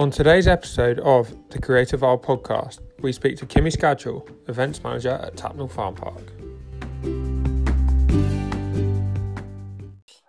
[0.00, 5.10] On today's episode of the Creative Isle podcast, we speak to Kimmi Scadgell, events manager
[5.10, 6.32] at Tapnell Farm Park.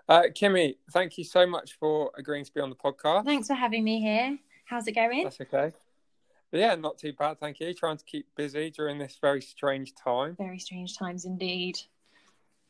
[0.07, 3.25] Uh, Kimmi, thank you so much for agreeing to be on the podcast.
[3.25, 4.37] Thanks for having me here.
[4.65, 5.23] How's it going?
[5.23, 5.71] That's okay.
[6.51, 7.73] Yeah, not too bad, thank you.
[7.73, 10.35] Trying to keep busy during this very strange time.
[10.37, 11.79] Very strange times indeed.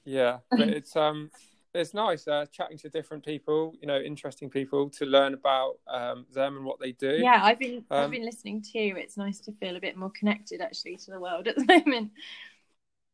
[0.06, 1.30] Yeah, but it's um
[1.76, 6.26] it's nice uh, chatting to different people, you know, interesting people to learn about um,
[6.34, 7.18] them and what they do.
[7.22, 8.96] Yeah, I've been Um, I've been listening too.
[8.98, 12.12] It's nice to feel a bit more connected actually to the world at the moment.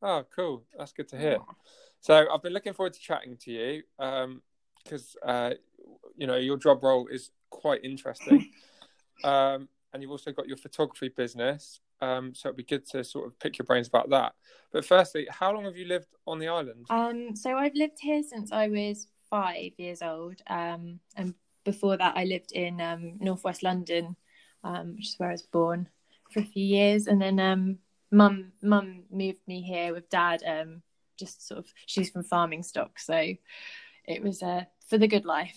[0.02, 0.64] Oh, cool.
[0.78, 1.40] That's good to hear.
[2.00, 3.84] So I've been looking forward to chatting to you
[4.84, 5.52] because, uh,
[6.18, 8.50] you know, your job role is quite interesting.
[9.24, 11.80] um, and you've also got your photography business.
[12.02, 14.34] Um, so it'd be good to sort of pick your brains about that.
[14.74, 16.88] But firstly, how long have you lived on the island?
[16.90, 20.42] Um, so I've lived here since I was five years old.
[20.48, 24.16] Um, and before that, I lived in um, northwest London,
[24.64, 25.88] um, which is where I was born
[26.32, 27.08] for a few years.
[27.08, 27.78] And then um,
[28.12, 30.44] mum mum moved me here with dad.
[30.46, 30.82] Um,
[31.18, 33.36] just sort of, she's from farming stock, so
[34.08, 35.56] it was uh, for the good life.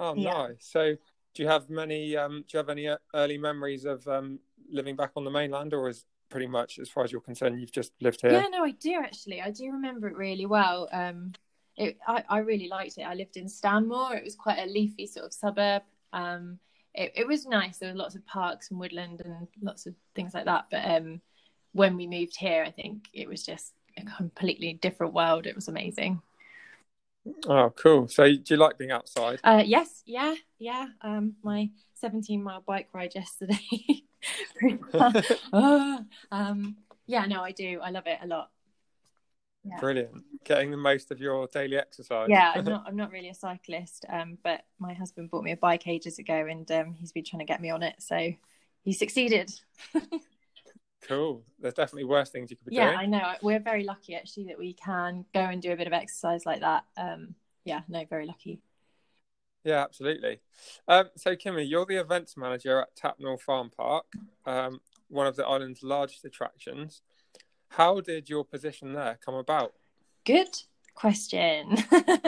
[0.00, 0.48] Oh, Yeah.
[0.48, 0.66] nice.
[0.68, 0.96] So
[1.34, 5.12] do you have many, um, do you have any early memories of um, living back
[5.16, 8.20] on the mainland or is pretty much, as far as you're concerned, you've just lived
[8.20, 8.32] here?
[8.32, 9.40] Yeah, no, I do actually.
[9.40, 10.88] I do remember it really well.
[10.92, 11.32] Um,
[11.76, 13.02] it, I, I really liked it.
[13.02, 14.14] I lived in Stanmore.
[14.14, 15.82] It was quite a leafy sort of suburb.
[16.12, 16.58] Um,
[16.94, 17.78] it, it was nice.
[17.78, 20.66] There were lots of parks and woodland and lots of things like that.
[20.70, 21.20] But um,
[21.72, 25.46] when we moved here, I think it was just a completely different world.
[25.46, 26.22] It was amazing.
[27.48, 28.08] Oh, cool.
[28.08, 29.40] So do you like being outside?
[29.42, 30.86] Uh, yes, yeah, yeah.
[31.02, 33.58] Um, my 17 mile bike ride yesterday.
[35.52, 36.00] Oh,
[36.32, 37.78] um, yeah, no, I do.
[37.80, 38.50] I love it a lot.
[39.64, 39.78] Yeah.
[39.78, 40.24] Brilliant.
[40.44, 42.28] Getting the most of your daily exercise.
[42.28, 45.56] yeah i'm not i'm not really a cyclist um but my husband bought me a
[45.56, 48.32] bike ages ago and um he's been trying to get me on it so
[48.82, 49.52] he succeeded
[51.06, 51.42] cool.
[51.60, 52.94] There's definitely worse things you could be yeah doing.
[52.94, 55.86] Yeah, I know we're very lucky actually that we can go and do a bit
[55.86, 57.34] of exercise like that um
[57.64, 58.60] yeah no very lucky
[59.64, 60.40] Yeah, absolutely.
[60.86, 64.06] Um, so, Kimmi, you're the events manager at Tapnell Farm Park,
[64.44, 67.02] um, one of the island's largest attractions.
[67.70, 69.72] How did your position there come about?
[70.24, 70.48] good
[70.94, 71.76] question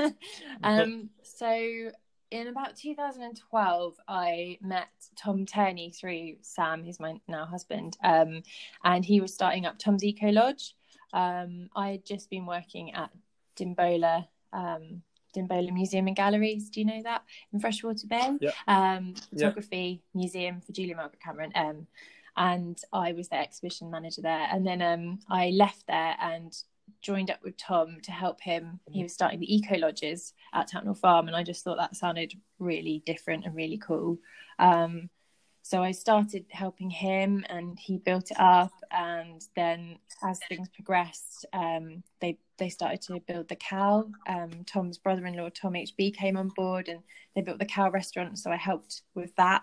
[0.62, 1.90] um so
[2.30, 8.42] in about 2012 i met tom Tunney through sam who's my now husband um
[8.84, 10.74] and he was starting up tom's eco lodge.
[11.12, 13.10] Um i had just been working at
[13.56, 15.02] dimbola um
[15.34, 16.70] dimbola museum and galleries.
[16.70, 17.22] Do you know that?
[17.52, 18.36] In freshwater bay?
[18.40, 18.50] Yeah.
[18.66, 19.48] um Yeah.
[19.48, 21.86] photography museum for julia margaret cameron um
[22.36, 24.48] and i was the exhibition manager there.
[24.50, 26.52] And then um i left there and
[27.00, 28.80] joined up with Tom to help him.
[28.90, 32.32] He was starting the eco lodges at Tapnell Farm, and I just thought that sounded
[32.58, 34.18] really different and really cool.
[34.58, 35.10] Um,
[35.62, 38.72] so I started helping him, and he built it up.
[38.90, 44.08] And then, as things progressed, um, they they started to build the cow.
[44.26, 47.00] Um, Tom's brother-in-law, Tom HB, came on board, and
[47.34, 48.38] they built the cow restaurant.
[48.38, 49.62] So I helped with that.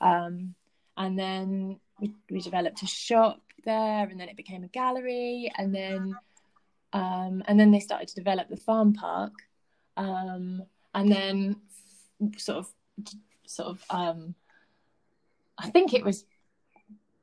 [0.00, 0.54] Um,
[0.96, 5.74] and then we, we developed a shop there, and then it became a gallery, and
[5.74, 6.14] then
[6.92, 9.32] um, and then they started to develop the farm park,
[9.96, 10.62] um,
[10.94, 11.56] and then
[12.36, 12.72] sort of,
[13.46, 14.34] sort of, um,
[15.58, 16.24] I think it was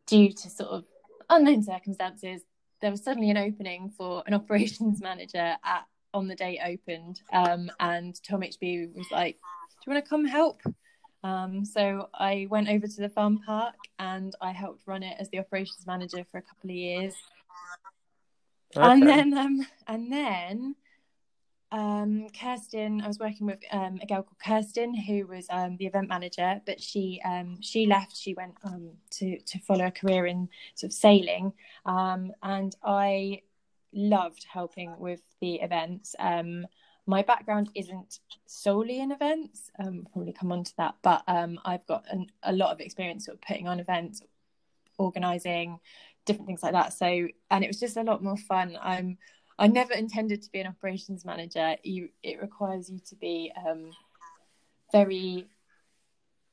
[0.05, 0.85] due to sort of
[1.29, 2.41] unknown circumstances.
[2.81, 7.21] There was suddenly an opening for an operations manager at on the day it opened,
[7.33, 10.61] um, and Tom HB was like, "Do you want to come help?"
[11.23, 15.29] Um, so I went over to the farm park and I helped run it as
[15.29, 17.15] the operations manager for a couple of years
[18.77, 20.75] and then um and then
[21.71, 25.85] um Kirsten I was working with um a girl called Kirsten who was um the
[25.85, 30.25] event manager but she um she left she went um to to follow a career
[30.27, 31.53] in sort of sailing.
[31.85, 33.41] Um and I
[33.93, 36.15] loved helping with the events.
[36.19, 36.67] Um
[37.05, 41.85] my background isn't solely in events um probably come on to that but um I've
[41.87, 44.21] got an, a lot of experience sort of putting on events
[44.97, 45.79] organizing
[46.27, 46.93] different things like that.
[46.93, 48.77] So, and it was just a lot more fun.
[48.79, 49.17] I'm,
[49.57, 51.75] I never intended to be an operations manager.
[51.83, 53.91] You, it requires you to be um,
[54.91, 55.47] very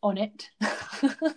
[0.03, 0.49] on it.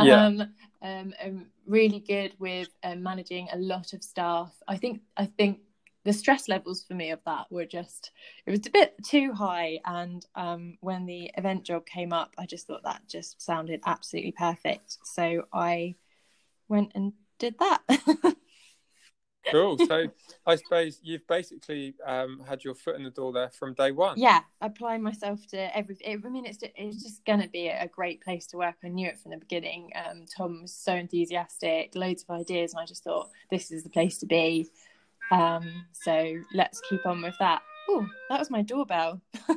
[0.00, 0.26] Yeah.
[0.26, 0.42] um,
[0.82, 4.52] um, um, really good with um, managing a lot of staff.
[4.66, 5.60] I think, I think
[6.04, 8.10] the stress levels for me of that were just,
[8.46, 9.78] it was a bit too high.
[9.84, 14.32] And um, when the event job came up, I just thought that just sounded absolutely
[14.32, 14.98] perfect.
[15.04, 15.94] So I
[16.68, 17.82] went and did that.
[19.50, 19.78] cool.
[19.78, 20.06] So
[20.46, 24.18] I suppose you've basically um, had your foot in the door there from day one.
[24.18, 26.22] Yeah, applying myself to everything.
[26.24, 28.76] I mean, it's it's just going to be a great place to work.
[28.84, 29.90] I knew it from the beginning.
[29.94, 33.90] Um, Tom was so enthusiastic, loads of ideas, and I just thought this is the
[33.90, 34.68] place to be.
[35.30, 37.62] Um, so let's keep on with that.
[37.88, 39.20] Oh, that was my doorbell.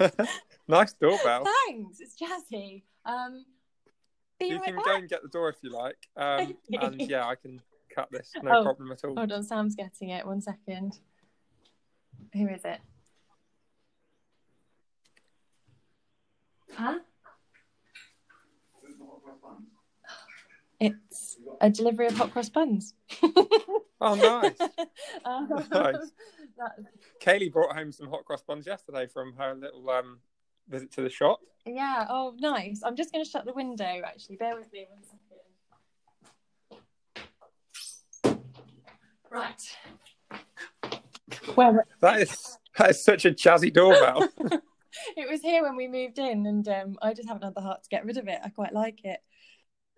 [0.68, 1.46] nice doorbell.
[1.66, 2.82] Thanks, it's jazzy.
[3.04, 3.44] Um,
[4.48, 4.84] you right can back.
[4.84, 5.96] go and get the door if you like.
[6.16, 7.60] Um, and yeah, I can
[7.94, 9.16] cut this, no Oh, problem at all.
[9.16, 10.26] Hold on, Sam's getting it.
[10.26, 10.98] One second.
[12.34, 12.78] Who is it?
[16.76, 16.98] Huh?
[20.78, 22.94] It's a delivery of hot cross buns.
[24.02, 24.56] Oh, nice.
[25.26, 26.10] Um, Nice.
[26.56, 26.78] that-
[27.22, 30.20] Kaylee brought home some hot cross buns yesterday from her little um,
[30.68, 31.40] visit to the shop.
[31.66, 32.82] yeah, oh, nice.
[32.84, 34.36] I'm just going to shut the window, actually.
[34.36, 35.20] Bear with me one second.
[39.30, 39.76] Right.
[41.54, 44.28] Where That is that is such a jazzy doorbell.
[45.16, 47.82] it was here when we moved in, and um, I just haven't had the heart
[47.82, 48.40] to get rid of it.
[48.44, 49.20] I quite like it.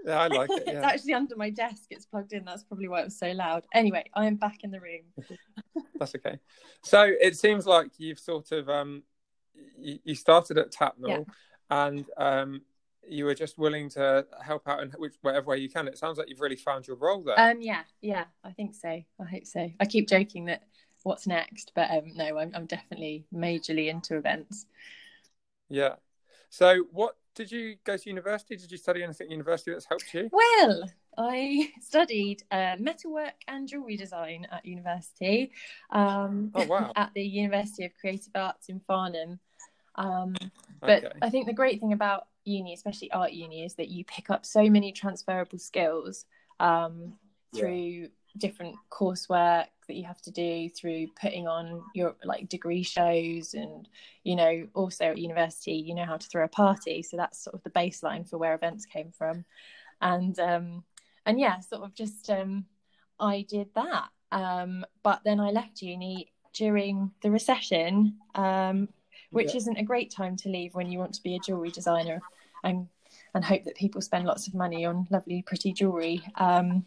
[0.04, 0.64] yeah, I like it.
[0.66, 1.84] it's actually under my desk.
[1.90, 2.44] It's plugged in.
[2.44, 3.64] That's probably why it was so loud.
[3.74, 5.02] Anyway, I am back in the room.
[5.98, 6.38] that's okay.
[6.82, 9.02] So it seems like you've sort of um,
[9.82, 11.20] you, you started at Tapnell, Yeah.
[11.70, 12.62] and um,
[13.08, 15.88] you were just willing to help out in which whatever way you can.
[15.88, 17.38] It sounds like you've really found your role there.
[17.38, 18.88] Um, yeah, yeah, I think so.
[18.88, 19.68] I hope so.
[19.80, 20.62] I keep joking that
[21.02, 24.66] what's next, but um, no, I'm, I'm definitely majorly into events.
[25.68, 25.94] yeah.
[26.50, 28.56] So what did you go to university?
[28.56, 30.28] Did you study anything at university that's helped you?
[30.30, 35.50] Well, I studied uh, metalwork and jewellery design at university.
[35.90, 36.92] Um, Oh, wow.
[36.96, 39.40] at the University of Creative Arts in Farnham.
[39.94, 40.34] Um,
[40.80, 41.12] but Okay.
[41.20, 44.44] I think the great thing about uni, especially art uni, is that you pick up
[44.44, 46.24] so many transferable skills
[46.60, 47.14] um,
[47.52, 47.60] Yeah.
[47.60, 48.08] through
[48.38, 53.86] different coursework that you have to do through putting on your like degree shows and
[54.24, 57.54] you know also at university you know how to throw a party so that's sort
[57.54, 59.44] of the baseline for where events came from
[60.00, 60.82] and um
[61.26, 62.64] and yeah sort of just um
[63.20, 68.88] i did that um but then i left uni during the recession um
[69.32, 69.56] which Yeah.
[69.56, 72.22] isn't a great time to leave when you want to be a jewelry designer
[72.64, 72.88] and
[73.34, 76.22] and hope that people spend lots of money on lovely pretty jewelry.
[76.36, 76.86] Um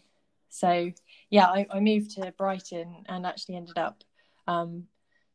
[0.50, 0.92] so
[1.30, 4.03] yeah I, I moved to brighton and actually ended up
[4.47, 4.88] um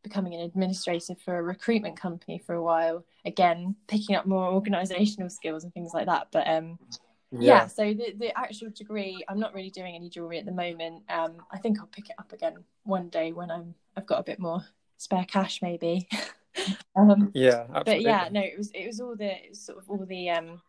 [0.03, 3.05] becoming an administrator for a recruitment company for a while.
[3.25, 6.79] Again picking up more organizational skills and things like that but um
[7.33, 11.05] yeah, so the, the actual degree i'm not really doing any jewelry at the moment.
[11.09, 14.25] Um i think i'll pick it up again one day when i'm i've got a
[14.25, 14.65] bit more
[14.97, 16.09] spare cash maybe
[16.97, 18.05] um Yeah, absolutely.
[18.05, 20.61] but yeah no it was it was all the was sort of all the um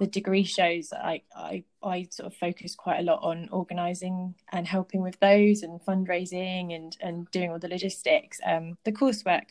[0.00, 4.34] the degree shows that I, I I sort of focused quite a lot on organizing
[4.52, 9.46] and helping with those and fundraising and and doing all the logistics um the coursework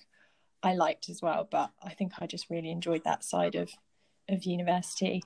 [0.63, 3.69] I liked as well but I think I just really enjoyed that side of
[4.29, 5.23] of university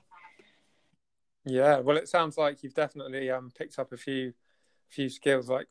[1.44, 4.32] Yeah, well, it sounds like you've definitely um, picked up a few
[4.88, 5.68] few skills like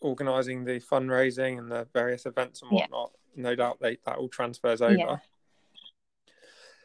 [0.00, 3.10] organising the fundraising and the various events and whatnot.
[3.36, 4.94] No doubt they, that all transfers over.
[4.94, 5.16] Yeah.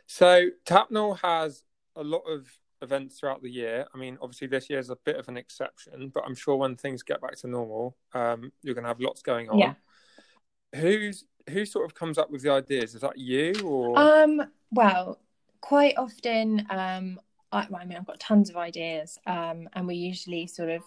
[0.06, 1.64] So Tapnell has
[1.96, 2.48] a lot of
[2.82, 3.86] events throughout the year.
[3.94, 6.76] I mean, obviously this year is a bit of an exception, but I'm sure when
[6.76, 9.60] things get back to normal, um, you're going to have lots going on.
[9.60, 9.74] Yeah.
[10.76, 12.94] Who's who sort of comes up with the ideas?
[12.94, 13.98] Is that you or?
[13.98, 14.42] Um,
[14.72, 15.20] well,
[15.62, 17.20] quite often, um,
[17.52, 20.84] I, I mean, I've got tons of ideas, um, and we usually sort of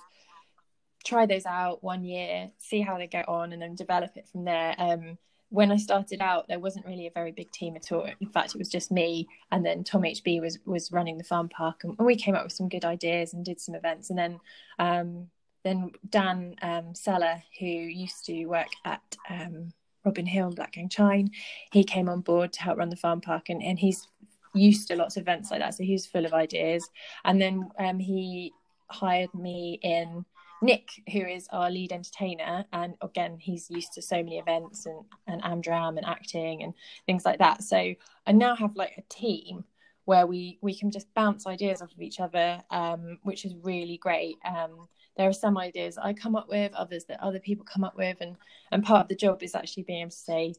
[1.05, 4.45] try those out one year, see how they get on, and then develop it from
[4.45, 4.75] there.
[4.77, 5.17] Um,
[5.51, 8.09] when I started out, there wasn't really a very big team at all.
[8.21, 11.49] In fact, it was just me, and then Tom HB was was running the farm
[11.49, 14.41] park, and we came up with some good ideas and did some events, and then.
[14.79, 15.29] Um,
[15.63, 19.75] then Dan um, Seller, who used to work at um,
[20.07, 21.31] Robin Hill, Blackgang Chine,
[21.71, 24.09] he came on board to help run the farm park and, and he's
[24.55, 26.89] used to lots of events like that so he's full of ideas
[27.25, 28.53] and then um, he
[28.89, 30.25] hired me in
[30.63, 35.05] nick who is our lead entertainer and again he's used to so many events and,
[35.27, 36.75] and amdram and acting and
[37.07, 37.95] things like that so
[38.27, 39.65] i now have like a team
[40.05, 43.97] where we we can just bounce ideas off of each other um, which is really
[43.99, 47.85] great um, there are some ideas I come up with, others that other people come
[47.85, 48.37] up with, and
[48.73, 50.55] and part of the job is actually being able to say,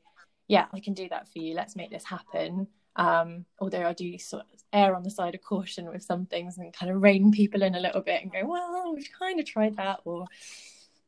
[0.48, 1.56] yeah, I can do that for you.
[1.56, 2.68] Let's make this happen.
[2.96, 6.58] Um, although I do sort of err on the side of caution with some things
[6.58, 9.46] and kind of rein people in a little bit and go, well, we've kind of
[9.46, 10.26] tried that or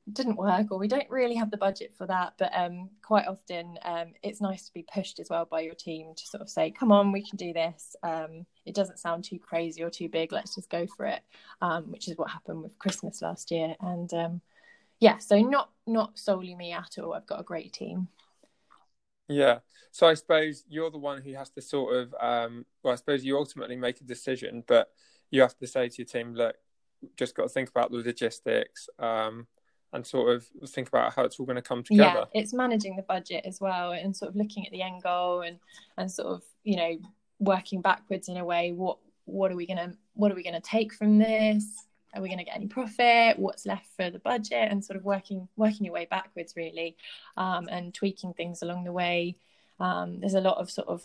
[0.05, 2.33] it didn't work or we don't really have the budget for that.
[2.37, 6.13] But um, quite often um, it's nice to be pushed as well by your team
[6.15, 7.95] to sort of say, come on, we can do this.
[8.03, 10.31] Um, it doesn't sound too crazy or too big.
[10.31, 11.21] Let's just go for it,
[11.61, 13.75] um, which is what happened with Christmas last year.
[13.79, 14.41] And um,
[14.99, 17.13] yeah, so not not solely me at all.
[17.13, 18.07] I've got a great team.
[19.27, 19.59] Yeah.
[19.91, 23.23] So I suppose you're the one who has to sort of, um, well, I suppose
[23.23, 24.89] you ultimately make a decision, but
[25.29, 26.55] you have to say to your team, look,
[27.17, 29.47] just got to think about the logistics um,
[29.91, 32.25] and sort of think about how it's all going to come together.
[32.33, 35.41] Yeah, it's managing the budget as well and sort of looking at the end goal
[35.41, 35.59] and
[35.97, 36.97] and sort of you know
[37.39, 38.71] working backwards in a way.
[38.71, 41.87] What what are we gonna what are we gonna take from this?
[42.15, 43.39] Are we going to get any profit?
[43.39, 44.71] What's left for the budget?
[44.71, 46.95] And sort of working working your way backwards really,
[47.37, 49.37] um, and tweaking things along the way.
[49.79, 51.03] Um, there's a lot of sort of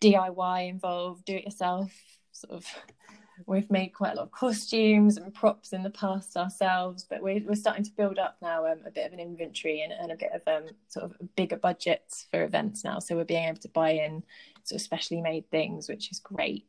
[0.00, 1.92] DIY involved, do it yourself
[2.32, 2.66] sort of
[3.46, 7.42] We've made quite a lot of costumes and props in the past ourselves, but we're,
[7.46, 10.16] we're starting to build up now um, a bit of an inventory and, and a
[10.16, 12.98] bit of um, sort of bigger budgets for events now.
[12.98, 14.22] So we're being able to buy in
[14.64, 16.66] sort of specially made things, which is great.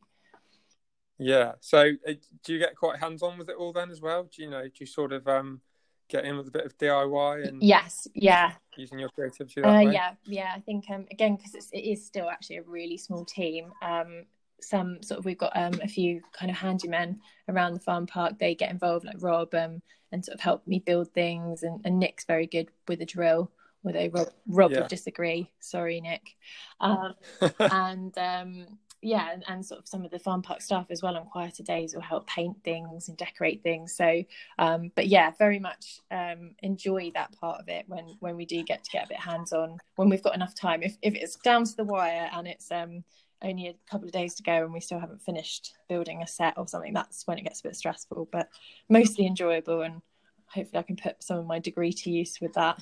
[1.18, 1.54] Yeah.
[1.60, 4.24] So uh, do you get quite hands on with it all then as well?
[4.24, 5.62] Do you know, do you sort of um,
[6.10, 9.80] get in with a bit of DIY and yes, yeah, using your creativity uh?
[9.80, 10.54] Yeah, yeah.
[10.56, 13.72] I think um, again because it is still actually a really small team.
[13.82, 14.26] Um,
[14.62, 17.18] some sort of we've got um, a few kind of handymen
[17.50, 18.40] around the farm park.
[18.40, 21.64] They get involved, like Rob, um, and sort of help me build things.
[21.64, 23.52] And, and Nick's very good with the drill,
[23.86, 24.80] although Rob Rob yeah.
[24.80, 25.52] would disagree.
[25.60, 26.36] Sorry, Nick.
[26.80, 27.14] Um,
[27.60, 28.68] and um,
[29.04, 31.64] yeah, and, and, sort of some of the farm park staff as well on quieter
[31.64, 33.96] days will help paint things and decorate things.
[33.96, 34.24] So,
[34.60, 38.64] um, but yeah, very much um, enjoy that part of it when when we do
[38.64, 40.84] get to get a bit hands on when we've got enough time.
[40.84, 43.04] If if it's down to the wire and it's um
[43.42, 46.58] only a couple of days to go and we still haven't finished building a set
[46.58, 48.50] or something, that's when it gets a bit stressful, but
[48.90, 49.82] mostly enjoyable.
[49.82, 50.02] And
[50.48, 52.82] hopefully, I can put some of my degree to use with that.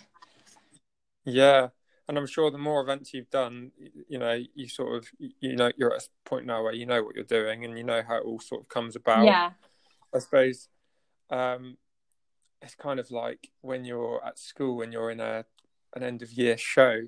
[1.25, 1.69] Yeah.
[2.11, 3.71] And I'm sure the more events you've done,
[4.09, 5.07] you know, you sort of,
[5.39, 7.85] you know, you're at a point now where you know what you're doing and you
[7.85, 9.23] know how it all sort of comes about.
[9.23, 9.51] Yeah.
[10.13, 10.67] I suppose
[11.29, 11.77] um,
[12.61, 15.45] it's kind of like when you're at school, when you're in a
[15.95, 16.99] an end of year show,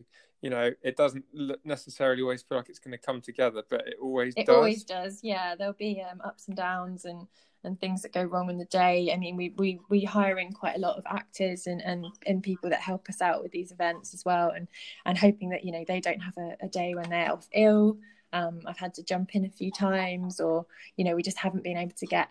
[0.42, 1.26] you know, it doesn't
[1.66, 4.56] necessarily always feel like it's going to come together, but it always it does.
[4.56, 5.20] always does.
[5.22, 7.28] Yeah, there'll be um, ups and downs and
[7.64, 9.12] and things that go wrong in the day.
[9.14, 12.44] I mean, we we we hire in quite a lot of actors and and and
[12.44, 14.68] people that help us out with these events as well, and
[15.06, 17.98] and hoping that you know they don't have a, a day when they're off ill.
[18.34, 20.66] Um, I've had to jump in a few times, or
[20.98, 22.30] you know, we just haven't been able to get.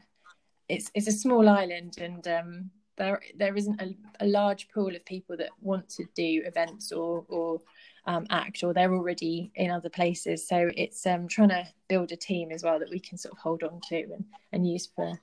[0.69, 5.05] It's it's a small island, and um, there there isn't a, a large pool of
[5.05, 7.61] people that want to do events or or
[8.07, 10.47] um, act or they're already in other places.
[10.47, 13.39] So it's um, trying to build a team as well that we can sort of
[13.39, 15.21] hold on to and, and use for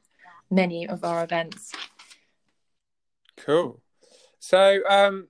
[0.49, 1.73] many of our events.
[3.37, 3.81] Cool.
[4.39, 5.27] So um,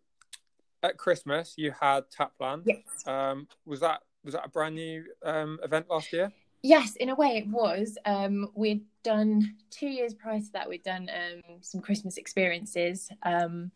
[0.84, 2.78] at christmas you had tapland yes.
[3.06, 6.32] um, was that was that a brand new um, event last year?
[6.62, 7.98] Yes in a way it was.
[8.06, 13.10] Um, we'd done two years prior to that we'd done um, some christmas experiences.
[13.24, 13.72] Um,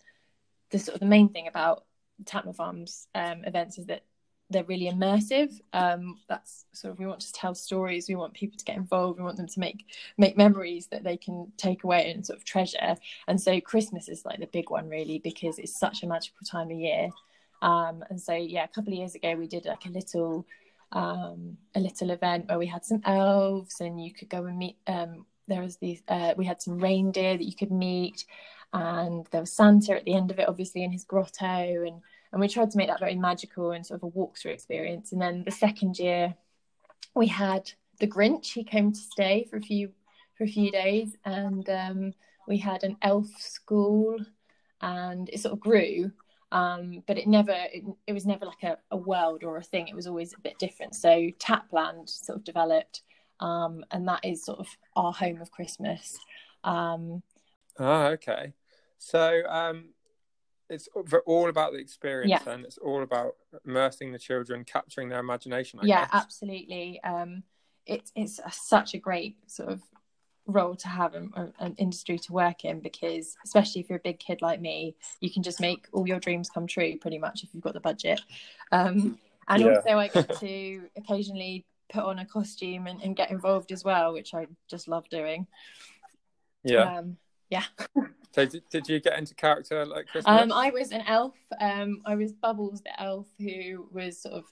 [0.70, 1.86] the sort of the main thing about
[2.26, 4.04] Tapland Farms um, events is that
[4.50, 5.60] they're really immersive.
[5.74, 8.08] Um, that's sort of we want to tell stories.
[8.08, 9.18] We want people to get involved.
[9.18, 9.86] We want them to make
[10.18, 12.96] make memories that they can take away and sort of treasure.
[13.28, 16.72] And so Christmas is like the big one really because it's such a magical time
[16.72, 17.10] of year.
[17.62, 20.46] Um, and so yeah, a couple of years ago we did like a little
[20.92, 24.78] um, a little event where we had some elves and you could go and meet.
[24.88, 28.26] Um, there was these uh, we had some reindeer that you could meet
[28.74, 32.02] and there was Santa at the end of it, obviously in his grotto, and
[32.34, 35.12] and we tried to make that very magical and sort of a walkthrough experience.
[35.12, 36.34] And then the second year,
[37.16, 38.48] we had the Grinch.
[38.48, 39.92] He came to stay for a few
[40.36, 42.14] for a few days, and um,
[42.48, 44.18] we had an elf school,
[44.82, 46.12] and it sort of grew.
[46.52, 49.88] Um, but it never it, it, was never like a, a world or a thing
[49.88, 53.02] it was always a bit different so tapland sort of developed
[53.40, 56.16] um, and that is sort of our home of christmas
[56.64, 57.24] um,
[57.80, 58.54] oh okay
[59.00, 59.93] so um,
[60.74, 60.90] it's
[61.26, 62.54] all about the experience, yeah.
[62.54, 65.80] and it's all about immersing the children, capturing their imagination.
[65.82, 66.10] I yeah, guess.
[66.14, 67.00] absolutely.
[67.04, 67.44] Um,
[67.86, 69.82] it, it's a, such a great sort of
[70.46, 74.20] role to have an, an industry to work in because especially if you're a big
[74.20, 77.50] kid like me you can just make all your dreams come true pretty much if
[77.54, 78.20] you've got the budget
[78.74, 79.76] um, and yeah.
[79.76, 84.12] also i get to occasionally put on a costume and, and, get involved as well
[84.12, 85.48] which i just love doing
[86.66, 87.16] yeah um,
[87.54, 87.66] yeah
[88.34, 90.42] So did, did you get into character like Christmas?
[90.42, 91.36] Um, I was an elf.
[91.62, 94.46] Um, I was Bubbles the elf who was sort of.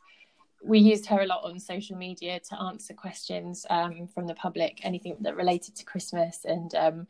[0.64, 4.82] We used her a lot on social media to answer questions um, from the public,
[4.84, 7.08] anything that related to Christmas, and um,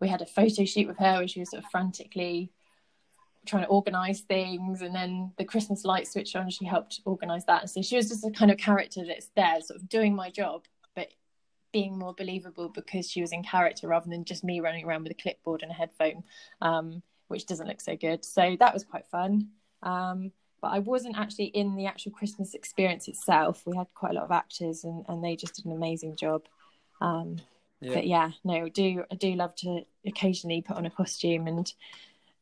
[0.00, 2.52] we had a photo shoot with her where she was sort of frantically
[3.46, 7.70] trying to organize things and then the christmas light switch on she helped organize that
[7.70, 10.66] so she was just a kind of character that's there sort of doing my job
[11.72, 15.12] being more believable because she was in character rather than just me running around with
[15.12, 16.24] a clipboard and a headphone.
[16.60, 18.24] Um, which doesn't look so good.
[18.24, 19.50] So that was quite fun.
[19.84, 23.62] Um, but I wasn't actually in the actual Christmas experience itself.
[23.64, 26.42] We had quite a lot of actors, and, and they just did an amazing job.
[27.00, 27.36] Um,
[27.80, 27.94] yeah.
[27.94, 31.72] But yeah, no, I do I do love to occasionally put on a costume and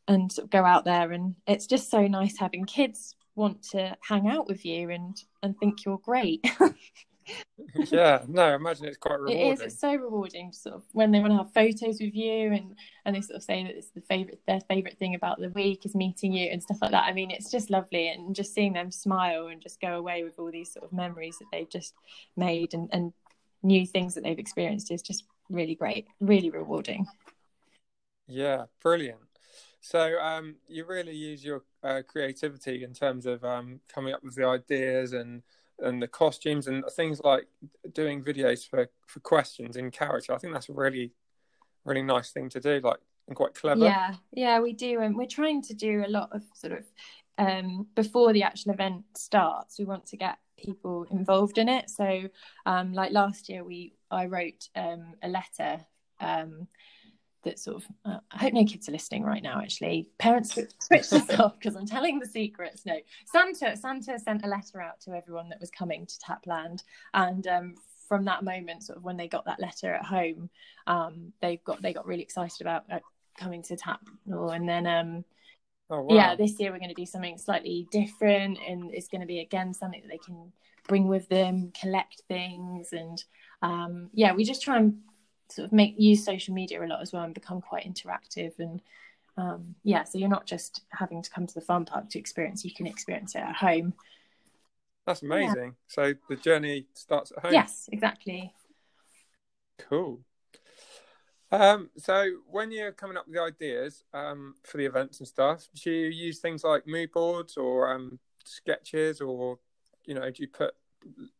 [0.08, 3.96] and sort of go out there, and it's just so nice having kids want to
[4.00, 6.44] hang out with you and and think you're great.
[7.90, 9.46] yeah, no, I imagine it's quite rewarding.
[9.46, 9.60] It is.
[9.60, 13.14] It's so rewarding, sort of when they want to have photos with you, and and
[13.14, 15.94] they sort of say that it's the favorite, their favorite thing about the week is
[15.94, 17.04] meeting you and stuff like that.
[17.04, 20.38] I mean, it's just lovely, and just seeing them smile and just go away with
[20.38, 21.94] all these sort of memories that they've just
[22.36, 23.12] made and and
[23.62, 27.06] new things that they've experienced is just really great, really rewarding.
[28.26, 29.20] Yeah, brilliant.
[29.80, 34.34] So um, you really use your uh, creativity in terms of um, coming up with
[34.34, 35.42] the ideas and
[35.80, 37.46] and the costumes and things like
[37.92, 40.32] doing videos for for questions in character.
[40.32, 41.12] I think that's a really
[41.84, 42.80] really nice thing to do.
[42.82, 43.84] Like and quite clever.
[43.84, 46.84] Yeah, yeah, we do, and we're trying to do a lot of sort of
[47.36, 49.78] um, before the actual event starts.
[49.78, 51.90] We want to get people involved in it.
[51.90, 52.28] So,
[52.66, 55.84] um, like last year, we I wrote um, a letter
[56.20, 56.66] um,
[57.44, 59.60] that sort of uh, I hope no kids are listening right now.
[59.60, 60.72] Actually, parents switch
[61.10, 62.84] this off because I'm telling the secrets.
[62.84, 66.82] No, Santa Santa sent a letter out to everyone that was coming to Tapland,
[67.14, 67.74] and um,
[68.08, 70.50] from that moment, sort of when they got that letter at home,
[70.86, 72.98] um, they got they got really excited about uh,
[73.38, 75.24] coming to Tap, and then um,
[75.90, 76.14] oh, wow.
[76.14, 79.40] yeah, this year we're going to do something slightly different, and it's going to be
[79.40, 80.52] again something that they can
[80.88, 83.22] bring with them, collect things, and
[83.62, 84.98] um, yeah, we just try and
[85.50, 88.82] sort of make use social media a lot as well and become quite interactive and
[89.36, 92.64] um, yeah so you're not just having to come to the farm park to experience
[92.64, 93.94] you can experience it at home.
[95.06, 95.64] That's amazing.
[95.64, 95.70] Yeah.
[95.86, 97.52] so the journey starts at home.
[97.52, 98.52] Yes exactly.
[99.78, 100.20] Cool.
[101.50, 105.66] Um, so when you're coming up with the ideas um, for the events and stuff
[105.82, 109.58] do you use things like mood boards or um, sketches or
[110.04, 110.74] you know do you put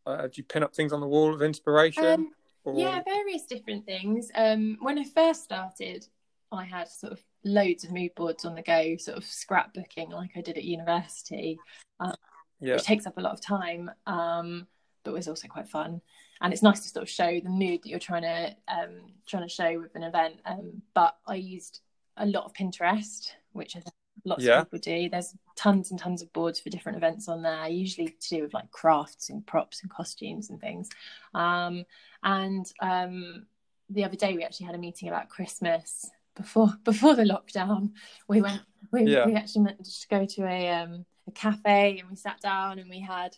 [0.06, 2.04] uh, do you pin up things on the wall of inspiration?
[2.04, 2.30] Um,
[2.68, 2.78] or...
[2.78, 4.30] Yeah, various different things.
[4.34, 6.06] Um, when I first started,
[6.52, 10.30] I had sort of loads of mood boards on the go, sort of scrapbooking like
[10.36, 11.58] I did at university,
[12.00, 12.14] um,
[12.60, 12.74] yeah.
[12.74, 14.66] which takes up a lot of time, um,
[15.04, 16.00] but was also quite fun.
[16.40, 19.42] And it's nice to sort of show the mood that you're trying to um, trying
[19.42, 20.36] to show with an event.
[20.44, 21.80] Um, but I used
[22.16, 23.94] a lot of Pinterest, which I think
[24.28, 24.60] lots yeah.
[24.60, 25.08] of people do.
[25.08, 28.54] There's tons and tons of boards for different events on there, usually to do with
[28.54, 30.88] like crafts and props and costumes and things.
[31.34, 31.84] Um,
[32.22, 33.46] and um,
[33.90, 37.92] the other day we actually had a meeting about Christmas before before the lockdown.
[38.28, 38.62] We went
[38.92, 39.26] we, yeah.
[39.26, 42.88] we actually managed to go to a um, a cafe and we sat down and
[42.88, 43.36] we had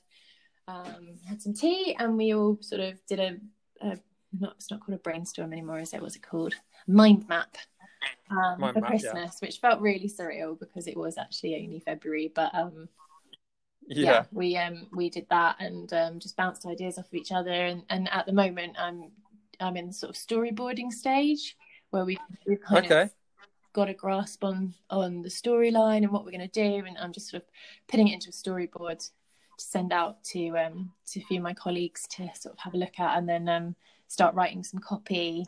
[0.68, 3.37] um, had some tea and we all sort of did a,
[3.83, 3.98] a
[4.38, 6.03] not it's not called a brainstorm anymore, is it?
[6.03, 6.55] What's it called?
[6.87, 7.57] Mind map
[8.30, 9.46] um, for map, Christmas, yeah.
[9.46, 12.32] which felt really surreal because it was actually only February.
[12.34, 12.88] But um,
[13.86, 14.10] yeah.
[14.10, 14.24] yeah.
[14.32, 17.50] we um, we did that and um, just bounced ideas off of each other.
[17.50, 19.10] And, and at the moment, I'm
[19.58, 21.56] I'm in the sort of storyboarding stage
[21.90, 23.02] where we we've kind okay.
[23.02, 23.10] of
[23.72, 27.12] got a grasp on on the storyline and what we're going to do, and I'm
[27.12, 27.48] just sort of
[27.88, 31.54] putting it into a storyboard to send out to um, to a few of my
[31.54, 33.74] colleagues to sort of have a look at, and then um,
[34.08, 35.44] start writing some copy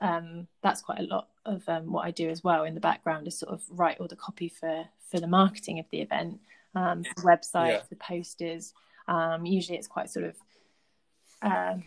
[0.00, 3.26] um, that's quite a lot of um, what I do as well in the background
[3.26, 6.40] is sort of write all the copy for for the marketing of the event,
[6.74, 7.80] um, the website, yeah.
[7.88, 8.72] the posters.
[9.06, 10.36] Um, usually, it's quite sort of
[11.42, 11.84] um,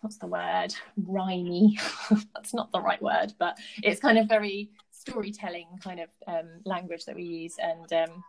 [0.00, 1.78] what's the word rhymy.
[2.34, 7.04] that's not the right word, but it's kind of very storytelling kind of um, language
[7.04, 8.24] that we use, and um,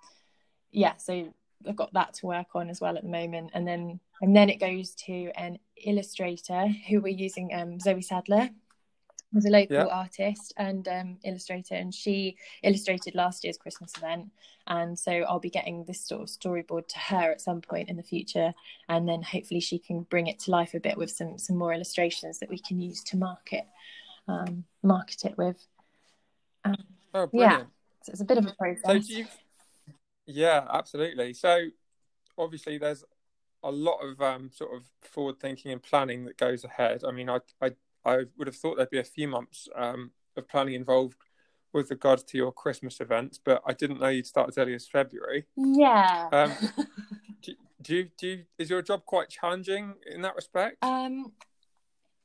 [0.71, 1.33] yeah, so
[1.67, 4.49] I've got that to work on as well at the moment, and then and then
[4.49, 8.49] it goes to an illustrator who we're using Zoe Sadler
[9.33, 9.85] was a local yeah.
[9.85, 14.29] artist and um, illustrator, and she illustrated last year's Christmas event.
[14.67, 17.97] And so I'll be getting this sort of storyboard to her at some point in
[17.97, 18.53] the future,
[18.87, 21.73] and then hopefully she can bring it to life a bit with some some more
[21.73, 23.65] illustrations that we can use to market
[24.27, 25.67] um, market it with.
[26.63, 26.75] Um,
[27.13, 27.63] oh, brilliant!
[27.63, 27.65] Yeah,
[28.03, 29.07] so it's a bit of a process.
[29.07, 29.25] So you...
[30.25, 31.33] Yeah, absolutely.
[31.33, 31.67] So
[32.37, 33.03] obviously, there's
[33.63, 37.03] a lot of um, sort of forward thinking and planning that goes ahead.
[37.05, 37.71] I mean, I, I
[38.05, 41.17] I would have thought there'd be a few months um, of planning involved
[41.73, 44.87] with regards to your Christmas events, but I didn't know you'd start as early as
[44.87, 45.45] February.
[45.57, 46.29] Yeah.
[46.31, 46.53] Um,
[47.41, 50.77] do, do, you do you, is your job quite challenging in that respect?
[50.83, 51.31] Um,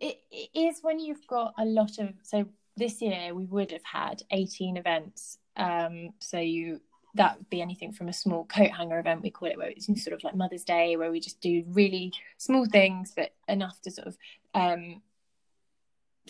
[0.00, 3.84] it, it is when you've got a lot of so this year we would have
[3.84, 5.38] had 18 events.
[5.56, 6.80] Um, so you
[7.14, 9.86] that would be anything from a small coat hanger event we call it where it's
[9.86, 13.90] sort of like mother's day where we just do really small things but enough to
[13.90, 14.16] sort of
[14.54, 15.00] um,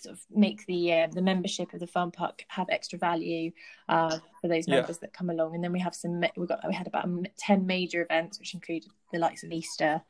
[0.01, 3.51] sort of make the uh, the membership of the farm park have extra value
[3.89, 5.01] uh, for those members yeah.
[5.03, 5.55] that come along.
[5.55, 7.09] And then we have some we got we had about
[7.39, 10.03] ten major events, which included the likes of Easter.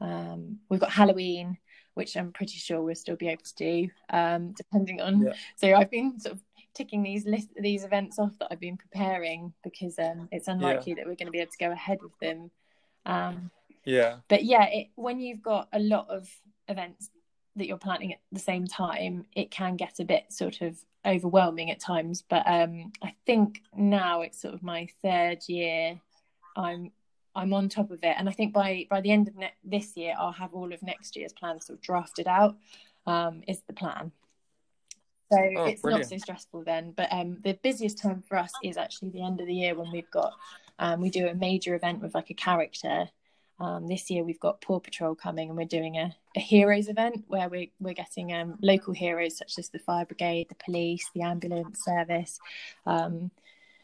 [0.00, 1.58] Um, we've got Halloween,
[1.94, 5.22] which I'm pretty sure we'll still be able to do, um, depending on.
[5.22, 5.32] Yeah.
[5.56, 6.42] So I've been sort of
[6.74, 10.96] ticking these list these events off that I've been preparing because um, it's unlikely yeah.
[10.96, 12.50] that we're going to be able to go ahead with them.
[13.04, 13.50] Um,
[13.84, 14.16] yeah.
[14.28, 16.28] But yeah, it, when you've got a lot of
[16.68, 17.10] events
[17.58, 21.70] that you're planning at the same time, it can get a bit sort of overwhelming
[21.70, 22.22] at times.
[22.28, 26.00] But um, I think now it's sort of my third year.
[26.56, 26.92] I'm
[27.34, 29.96] I'm on top of it, and I think by by the end of ne- this
[29.96, 32.56] year, I'll have all of next year's plans sort of drafted out.
[33.06, 34.12] Um, is the plan.
[35.32, 36.04] So oh, it's brilliant.
[36.04, 36.92] not so stressful then.
[36.94, 39.90] But um, the busiest time for us is actually the end of the year when
[39.90, 40.34] we've got
[40.78, 43.08] um, we do a major event with like a character
[43.60, 47.24] um, this year we've got Paw Patrol coming, and we're doing a, a heroes event
[47.26, 51.22] where we're we're getting um, local heroes such as the fire brigade, the police, the
[51.22, 52.38] ambulance service,
[52.86, 53.30] um,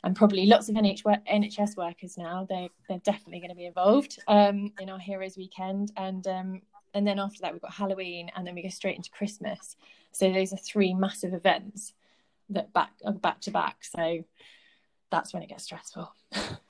[0.05, 2.47] and probably lots of NH- NHS workers now.
[2.49, 6.63] They they're definitely going to be involved um, in our heroes weekend, and um,
[6.95, 9.77] and then after that we've got Halloween, and then we go straight into Christmas.
[10.13, 11.95] So those are three massive events
[12.51, 13.79] that back back to back.
[13.83, 14.25] So
[15.11, 16.13] that's when it gets stressful.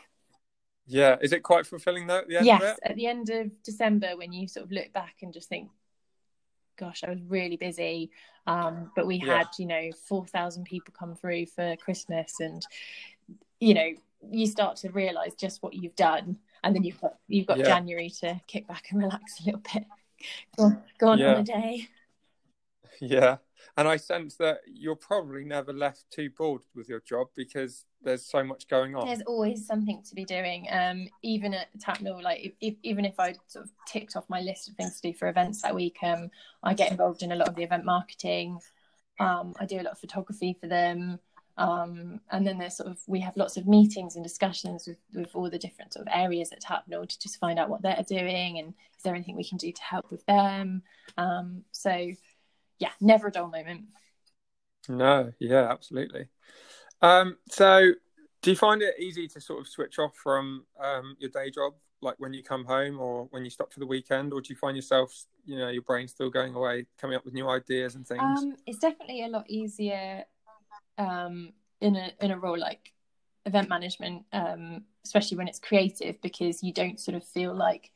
[0.86, 2.18] Yeah, is it quite fulfilling though?
[2.18, 5.16] At the end yes, at the end of December, when you sort of look back
[5.22, 5.70] and just think,
[6.76, 8.10] "Gosh, I was really busy,"
[8.46, 9.44] um, but we had, yeah.
[9.58, 12.62] you know, four thousand people come through for Christmas, and
[13.60, 13.88] you know,
[14.30, 17.64] you start to realise just what you've done, and then you've got you've got yeah.
[17.64, 19.84] January to kick back and relax a little bit,
[20.58, 21.32] go on, go on yeah.
[21.32, 21.88] holiday.
[23.00, 23.38] Yeah,
[23.76, 28.24] and I sense that you're probably never left too bored with your job because there's
[28.24, 29.06] so much going on.
[29.06, 30.66] There's always something to be doing.
[30.70, 34.68] Um, even at Tapnell, like if, even if I sort of ticked off my list
[34.68, 36.30] of things to do for events that week, um,
[36.62, 38.58] I get involved in a lot of the event marketing.
[39.18, 41.18] Um, I do a lot of photography for them.
[41.56, 45.30] Um, and then there's sort of we have lots of meetings and discussions with, with
[45.34, 48.58] all the different sort of areas at Tapnell to just find out what they're doing
[48.58, 50.82] and is there anything we can do to help with them.
[51.16, 52.10] Um, so
[52.80, 53.84] yeah, never a dull moment.
[54.88, 56.28] No, yeah, absolutely.
[57.02, 57.92] Um, so,
[58.42, 61.74] do you find it easy to sort of switch off from um, your day job,
[62.02, 64.56] like when you come home or when you stop for the weekend, or do you
[64.56, 68.06] find yourself, you know, your brain still going away, coming up with new ideas and
[68.06, 68.20] things?
[68.20, 70.24] Um, it's definitely a lot easier
[70.98, 72.92] um, in a in a role like
[73.46, 77.90] event management, um, especially when it's creative, because you don't sort of feel like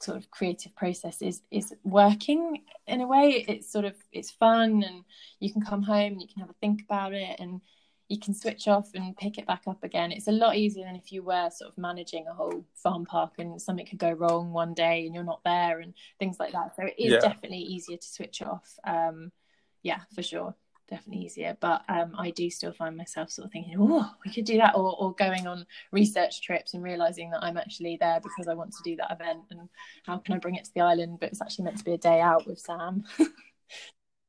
[0.00, 3.44] sort of creative process is is working in a way.
[3.48, 5.04] It's sort of it's fun and
[5.40, 7.60] you can come home and you can have a think about it and
[8.08, 10.12] you can switch off and pick it back up again.
[10.12, 13.34] It's a lot easier than if you were sort of managing a whole farm park
[13.38, 16.74] and something could go wrong one day and you're not there and things like that.
[16.74, 17.20] So it is yeah.
[17.20, 18.78] definitely easier to switch off.
[18.84, 19.32] Um
[19.82, 20.54] yeah for sure
[20.88, 21.56] definitely easier.
[21.60, 24.74] But um, I do still find myself sort of thinking, oh, we could do that,
[24.74, 28.72] or, or going on research trips and realizing that I'm actually there because I want
[28.72, 29.68] to do that event, and
[30.04, 31.18] how can I bring it to the island?
[31.20, 33.04] But it's actually meant to be a day out with Sam.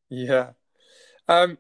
[0.10, 0.52] yeah,
[1.28, 1.58] um,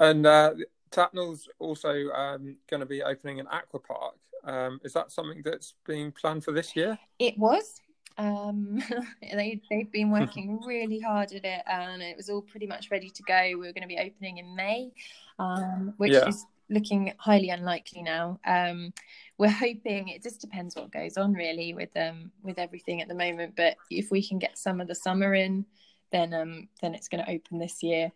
[0.00, 0.54] and uh,
[0.90, 4.16] Tapnell's also um, going to be opening an aqua park.
[4.44, 6.98] Um, is that something that's being planned for this year?
[7.18, 7.80] It was.
[8.18, 8.82] Um,
[9.20, 13.10] they they've been working really hard at it, and it was all pretty much ready
[13.10, 13.42] to go.
[13.44, 14.92] We were going to be opening in May,
[15.38, 16.28] um, which yeah.
[16.28, 18.40] is looking highly unlikely now.
[18.44, 18.92] Um,
[19.38, 23.14] we're hoping it just depends what goes on really with um with everything at the
[23.14, 23.54] moment.
[23.56, 25.66] But if we can get some of the summer in,
[26.10, 28.12] then um then it's going to open this year.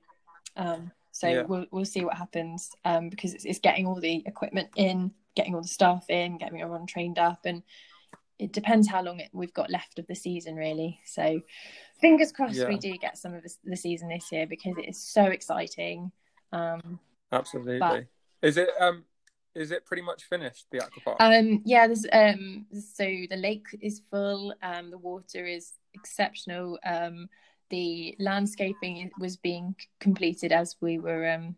[0.56, 1.42] Um, so yeah.
[1.42, 5.54] we'll we'll see what happens um, because it's, it's getting all the equipment in, getting
[5.54, 7.62] all the staff in, getting everyone trained up, and
[8.40, 10.98] it depends how long it, we've got left of the season, really.
[11.04, 11.40] So,
[12.00, 12.68] fingers crossed yeah.
[12.68, 16.10] we do get some of the, the, season this year because it is so exciting.
[16.50, 16.98] Um,
[17.30, 17.78] Absolutely.
[17.78, 18.06] But,
[18.42, 19.04] is it um
[19.54, 21.16] is it pretty much finished the aquapark?
[21.20, 21.86] Um, yeah.
[21.86, 24.54] There's um so the lake is full.
[24.62, 26.78] Um, the water is exceptional.
[26.84, 27.28] Um,
[27.68, 31.56] the landscaping was being completed as we were um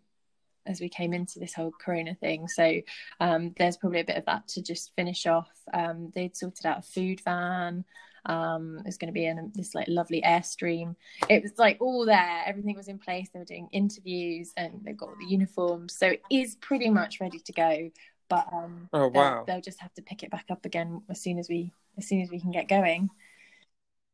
[0.66, 2.48] as we came into this whole corona thing.
[2.48, 2.80] So
[3.20, 5.50] um, there's probably a bit of that to just finish off.
[5.72, 7.84] Um, they'd sorted out a food van
[8.26, 10.94] um, going to be in this like lovely airstream.
[11.28, 14.96] It was like all there everything was in place they were doing interviews and they've
[14.96, 17.90] got all the uniforms so it is pretty much ready to go
[18.28, 19.44] but um, oh wow.
[19.46, 22.06] they'll, they'll just have to pick it back up again as soon as we as
[22.06, 23.08] soon as we can get going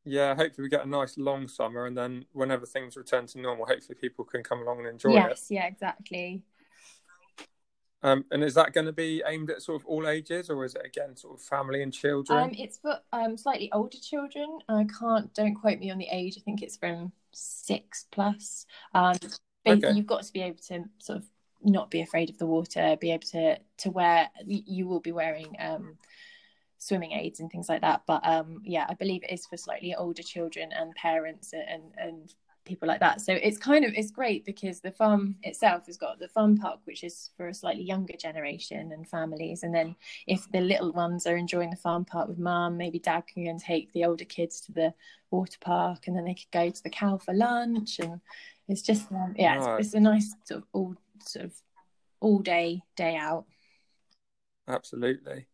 [0.09, 3.67] yeah, hopefully we get a nice long summer, and then whenever things return to normal,
[3.67, 5.31] hopefully people can come along and enjoy yes, it.
[5.31, 6.43] Yes, yeah, exactly.
[8.03, 10.75] Um, and is that going to be aimed at sort of all ages, or is
[10.75, 12.39] it again sort of family and children?
[12.39, 14.59] Um, it's for um, slightly older children.
[14.69, 16.37] I can't don't quote me on the age.
[16.39, 18.67] I think it's from six plus.
[18.95, 19.17] Um,
[19.67, 19.93] okay.
[19.93, 21.25] you've got to be able to sort of
[21.63, 24.31] not be afraid of the water, be able to to wear.
[24.47, 25.99] You will be wearing um,
[26.79, 28.03] swimming aids and things like that.
[28.07, 32.33] But um, yeah, I believe it is for slightly older children and parents and and
[32.69, 33.21] people like that.
[33.21, 36.81] So it's kind of it's great because the farm itself has got the fun park,
[36.85, 39.63] which is for a slightly younger generation and families.
[39.63, 43.25] And then if the little ones are enjoying the farm park with mum, maybe dad
[43.27, 44.95] can go and take the older kids to the
[45.31, 47.99] water park, and then they could go to the cow for lunch.
[47.99, 48.21] And
[48.69, 49.81] it's just um, yeah, right.
[49.81, 51.55] it's, it's a nice sort of all sort of
[52.21, 53.47] all day day out.
[54.69, 55.47] Absolutely.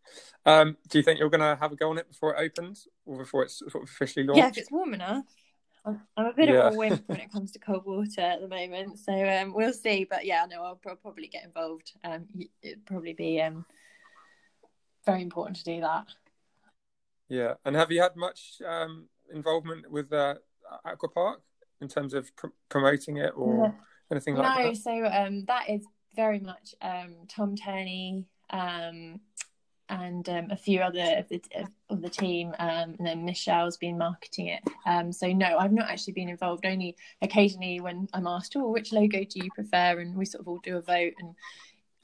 [0.45, 2.89] Um, do you think you're going to have a go on it before it opens
[3.07, 4.39] or before it's sort of officially launched?
[4.39, 5.25] Yeah, if it's warm enough.
[5.87, 6.67] I'm, I'm a bit yeah.
[6.67, 9.73] of a wimp when it comes to cold water at the moment, so um, we'll
[9.73, 10.07] see.
[10.09, 11.93] But yeah, no, I'll pro- probably get involved.
[12.03, 12.27] Um,
[12.63, 13.65] it'd probably be um,
[15.07, 16.07] very important to do that.
[17.29, 20.35] Yeah, and have you had much um, involvement with uh,
[20.85, 21.41] Aqua Park
[21.81, 23.75] in terms of pr- promoting it or
[24.11, 24.69] anything like no, that?
[24.69, 29.21] No, so um, that is very much um, Tom Tunney um,
[29.91, 31.43] and um, a few other of the
[31.91, 34.63] of the team, um, and then Michelle's been marketing it.
[34.87, 36.65] Um, so no, I've not actually been involved.
[36.65, 40.49] Only occasionally when I'm asked, "Oh, which logo do you prefer?" and we sort of
[40.49, 41.35] all do a vote and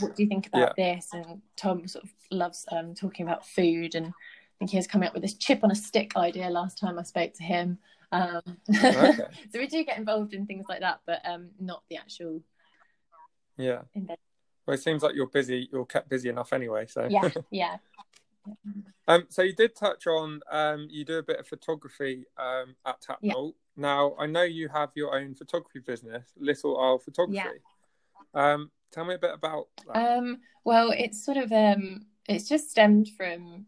[0.00, 0.94] what do you think about yeah.
[0.94, 1.08] this?
[1.12, 4.12] And Tom sort of loves um, talking about food, and I
[4.58, 7.02] think he was coming up with this chip on a stick idea last time I
[7.02, 7.78] spoke to him.
[8.12, 8.42] Um,
[8.74, 9.16] okay.
[9.52, 12.42] so we do get involved in things like that, but um, not the actual.
[13.56, 13.82] Yeah.
[14.70, 15.68] Well, it seems like you're busy.
[15.72, 16.86] You're kept busy enough anyway.
[16.86, 17.76] So yeah, yeah.
[19.08, 23.00] um, so you did touch on um, you do a bit of photography um, at
[23.00, 23.18] Tapnell.
[23.20, 23.50] Yeah.
[23.76, 27.58] Now I know you have your own photography business, Little Isle Photography.
[28.32, 28.52] Yeah.
[28.52, 30.18] Um, tell me a bit about that.
[30.18, 33.66] Um, well, it's sort of um, it's just stemmed from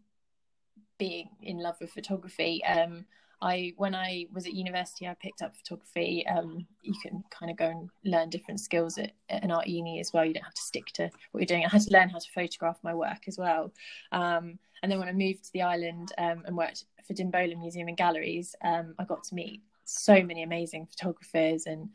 [0.97, 2.63] being in love with photography.
[2.63, 3.07] Um,
[3.43, 6.25] I when I was at university, I picked up photography.
[6.27, 9.99] Um, you can kind of go and learn different skills at, at, an art uni
[9.99, 10.23] as well.
[10.23, 11.65] You don't have to stick to what you're doing.
[11.65, 13.73] I had to learn how to photograph my work as well.
[14.13, 17.89] Um, and then when I moved to the island um, and worked for Dimbola Museum
[17.89, 21.89] and Galleries, um, I got to meet so many amazing photographers and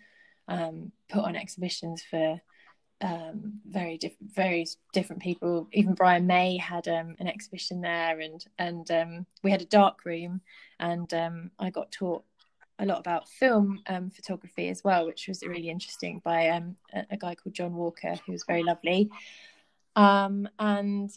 [0.48, 2.38] um, put on exhibitions for
[3.00, 5.68] um, very different, very different people.
[5.72, 10.04] Even Brian May had um, an exhibition there, and and um, we had a dark
[10.04, 10.40] room,
[10.80, 12.24] and um, I got taught
[12.78, 17.04] a lot about film um, photography as well, which was really interesting by um, a,
[17.11, 19.11] a, guy called John Walker, who was very lovely.
[19.96, 21.11] and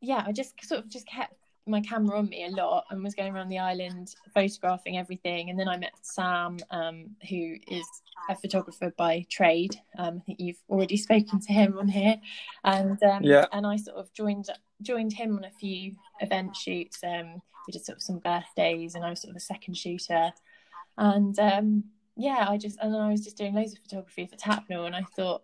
[0.00, 1.34] yeah, I just sort of just kept
[1.68, 5.50] my camera on me a lot and was going around the island photographing everything.
[5.50, 7.86] And then I met Sam, um, who is
[8.28, 9.80] a photographer by trade.
[9.98, 12.16] Um, I think you've already spoken to him on here,
[12.64, 13.46] and um, yeah.
[13.52, 14.48] and I sort of joined
[14.82, 16.98] joined him on a few event shoots.
[17.02, 20.32] Um, we did sort of some birthdays, and I was sort of a second shooter.
[20.96, 21.84] And um,
[22.16, 24.96] yeah, I just and then I was just doing loads of photography for Tapnell, and
[24.96, 25.42] I thought,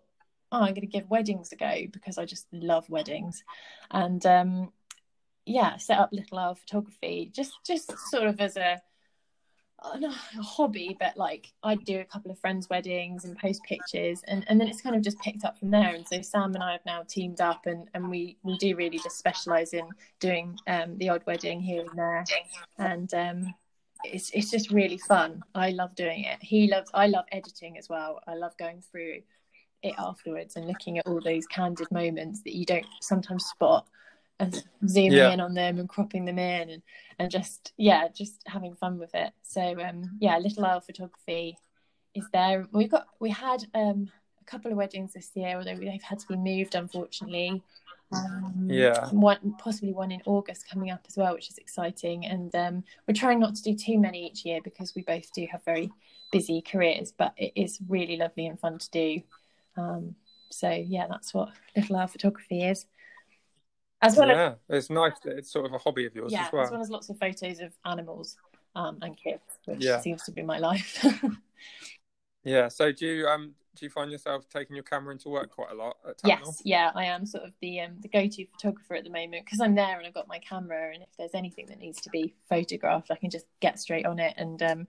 [0.51, 3.43] oh, I'm going to give weddings a go because I just love weddings,
[3.91, 4.71] and um,
[5.45, 8.81] yeah, set up Little Isle Photography just just sort of as a
[9.83, 14.43] a hobby, but like I do a couple of friends' weddings and post pictures, and,
[14.47, 15.93] and then it's kind of just picked up from there.
[15.93, 18.99] And so Sam and I have now teamed up, and, and we, we do really
[18.99, 19.87] just specialise in
[20.19, 22.23] doing um, the odd wedding here and there,
[22.77, 23.53] and um,
[24.03, 25.43] it's it's just really fun.
[25.53, 26.41] I love doing it.
[26.41, 26.89] He loves.
[26.93, 28.21] I love editing as well.
[28.27, 29.21] I love going through
[29.83, 33.87] it afterwards and looking at all those candid moments that you don't sometimes spot
[34.39, 35.31] and zooming yeah.
[35.31, 36.81] in on them and cropping them in and
[37.19, 39.31] and just yeah just having fun with it.
[39.43, 41.57] So um yeah little isle photography
[42.13, 42.67] is there.
[42.71, 46.27] We've got we had um a couple of weddings this year although they've had to
[46.27, 47.63] be moved unfortunately.
[48.11, 49.09] Um, yeah.
[49.09, 52.25] one possibly one in august coming up as well which is exciting.
[52.25, 55.47] And um we're trying not to do too many each year because we both do
[55.51, 55.91] have very
[56.31, 59.21] busy careers but it is really lovely and fun to do.
[59.77, 60.15] Um
[60.51, 62.85] so yeah that's what little isle photography is
[64.01, 65.13] as well yeah, as, it's nice.
[65.25, 66.63] It's sort of a hobby of yours yeah, as well.
[66.63, 68.37] As well as lots of photos of animals
[68.75, 69.99] um, and kids, which yeah.
[69.99, 71.05] seems to be my life.
[72.43, 72.67] yeah.
[72.67, 75.75] So do you um do you find yourself taking your camera into work quite a
[75.75, 75.97] lot?
[76.23, 76.61] yes.
[76.63, 79.59] Yeah, I am sort of the um the go to photographer at the moment because
[79.59, 82.35] I'm there and I've got my camera, and if there's anything that needs to be
[82.49, 84.61] photographed, I can just get straight on it and.
[84.61, 84.87] um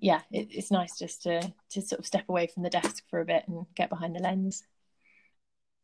[0.00, 3.20] yeah, it, it's nice just to to sort of step away from the desk for
[3.20, 4.62] a bit and get behind the lens.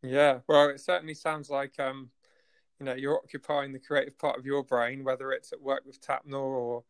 [0.03, 2.11] Yeah, well, it certainly sounds like um,
[2.79, 6.01] you know you're occupying the creative part of your brain, whether it's at work with
[6.01, 6.85] Tapnell or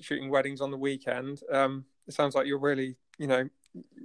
[0.00, 1.40] shooting weddings on the weekend.
[1.50, 3.48] Um, it sounds like you're really you know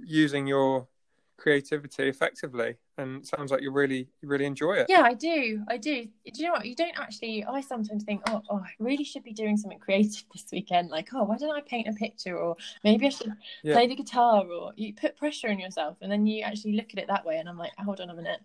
[0.04, 0.88] using your
[1.36, 4.86] creativity effectively and it sounds like you really you really enjoy it.
[4.88, 5.64] Yeah i do.
[5.68, 6.04] I do.
[6.04, 6.66] Do you know what?
[6.66, 10.24] You don't actually i sometimes think oh, oh i really should be doing something creative
[10.32, 10.90] this weekend.
[10.90, 12.36] Like oh why don't i paint a picture?
[12.36, 13.74] Or maybe i should yeah.
[13.74, 16.98] play the guitar or you put pressure on yourself and then you actually look at
[16.98, 18.40] it that way and i'm like hold on a minute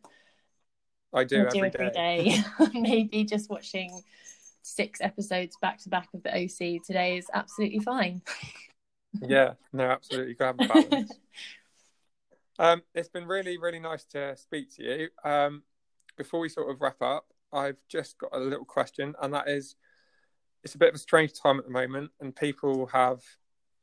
[1.15, 2.43] i do, I do every day, day.
[2.73, 4.01] maybe just watching
[4.62, 8.21] six episodes back to back of the oc today is absolutely fine
[9.21, 11.12] yeah no absolutely you can have a balance
[12.58, 15.10] Um, it's been really, really nice to speak to you.
[15.23, 15.63] Um,
[16.17, 19.75] before we sort of wrap up, I've just got a little question, and that is
[20.63, 23.21] it's a bit of a strange time at the moment, and people have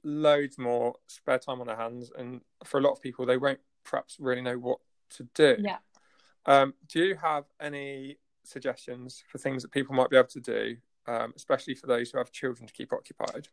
[0.03, 2.11] loads more spare time on their hands.
[2.17, 4.79] And for a lot of people, they won't perhaps really know what
[5.17, 5.57] to do.
[5.61, 5.77] Yeah.
[6.47, 10.77] Um, do you have any suggestions for things that people might be able to do,
[11.07, 13.49] um, especially for those who have children to keep occupied?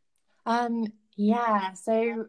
[0.45, 1.73] Um, yeah.
[1.73, 2.27] So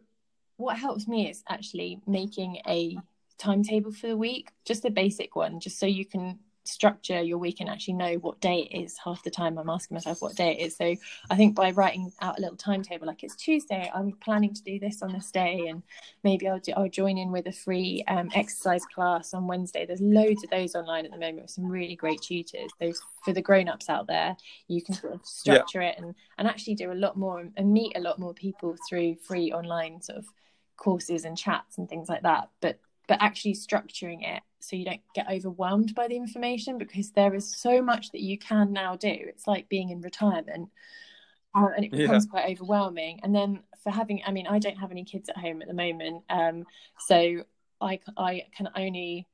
[0.56, 2.98] what helps me is actually making a
[3.38, 6.38] timetable for the week, just a basic one, just so you can
[6.70, 8.96] structure your week and actually know what day it is.
[9.02, 10.76] Half the time i'm asking myself what day it is.
[10.76, 10.94] So
[11.30, 14.78] i think by writing out a little timetable like it's tuesday i'm planning to do
[14.78, 15.82] this on this day and
[16.22, 19.86] maybe i'll do i'll join in with a free um, exercise class on wednesday.
[19.86, 22.70] There's loads of those online at the moment with some really great tutors.
[22.80, 22.92] So
[23.24, 24.36] for the grown-ups out there
[24.68, 25.90] you can sort of structure yeah.
[25.90, 29.16] it and and actually do a lot more and meet a lot more people through
[29.16, 30.26] free online sort of
[30.76, 32.48] courses and chats and things like that.
[32.60, 37.34] But but actually structuring it so you don't get overwhelmed by the information because there
[37.34, 40.68] is so much that you can now do it's like being in retirement
[41.54, 42.30] uh, and it becomes yeah.
[42.30, 45.62] quite overwhelming and then for having i mean i don't have any kids at home
[45.62, 46.64] at the moment um
[46.98, 47.42] so
[47.80, 49.26] i i can only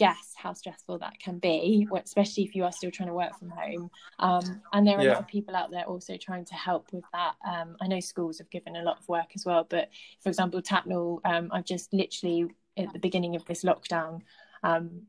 [0.00, 3.50] guess how stressful that can be, especially if you are still trying to work from
[3.50, 3.90] home.
[4.18, 5.10] Um, and there are yeah.
[5.10, 7.34] a lot of people out there also trying to help with that.
[7.46, 9.90] Um, I know schools have given a lot of work as well, but
[10.22, 12.46] for example, Tapnell, um, I've just literally
[12.78, 14.22] at the beginning of this lockdown
[14.62, 15.02] um,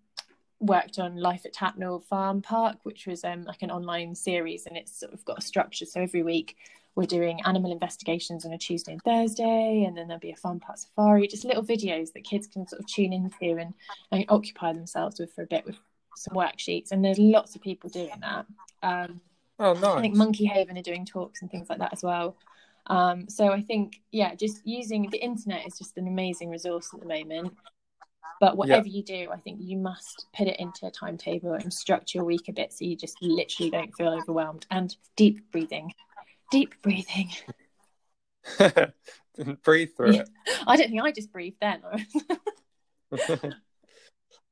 [0.59, 4.77] worked on Life at Tapnell Farm Park, which was um, like an online series, and
[4.77, 5.85] it's sort of got a structure.
[5.85, 6.55] So every week
[6.95, 10.59] we're doing animal investigations on a Tuesday and Thursday, and then there'll be a fun
[10.59, 13.73] part safari, just little videos that kids can sort of tune into and,
[14.11, 15.77] and occupy themselves with for a bit with
[16.15, 16.91] some worksheets.
[16.91, 18.45] And there's lots of people doing that.
[18.83, 19.21] Um,
[19.59, 19.85] oh, nice.
[19.85, 22.35] I think Monkey Haven are doing talks and things like that as well.
[22.87, 26.99] Um, so I think, yeah, just using the internet is just an amazing resource at
[26.99, 27.53] the moment.
[28.41, 28.97] But whatever yeah.
[28.97, 32.49] you do, I think you must put it into a timetable and structure your week
[32.49, 34.65] a bit so you just literally don't feel overwhelmed.
[34.69, 35.93] And deep breathing
[36.51, 37.31] deep breathing.
[39.63, 40.29] breathe through it.
[40.67, 41.81] I don't think I just breathed then.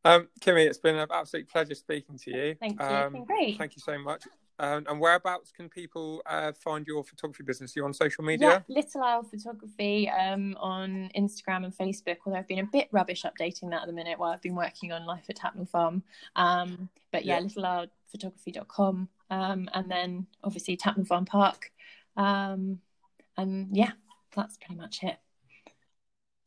[0.03, 2.55] um, Kimmi, it's been an absolute pleasure speaking to you.
[2.59, 2.85] Thank you.
[2.87, 3.57] Um, great.
[3.59, 4.23] Thank you so much.
[4.59, 7.75] Um, and whereabouts can people uh, find your photography business?
[7.75, 8.63] Are you on social media?
[8.67, 12.17] Yeah, Little Owl Photography um, on Instagram and Facebook.
[12.25, 14.91] Although I've been a bit rubbish updating that at the minute while I've been working
[14.91, 16.03] on Life at Tapnell Farm.
[16.35, 17.87] Um, but yeah, yeah.
[18.15, 19.09] littleowlphotography.com.
[19.31, 21.71] Um, and then obviously Tapnell Farm Park
[22.19, 22.79] um,
[23.37, 23.91] and yeah,
[24.35, 25.17] that's pretty much it.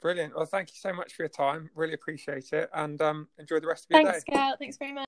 [0.01, 0.37] Brilliant.
[0.37, 1.71] Well, thank you so much for your time.
[1.75, 4.33] Really appreciate it, and um, enjoy the rest of your Thanks, day.
[4.33, 4.59] Thanks, Scout.
[4.59, 5.01] Thanks very much.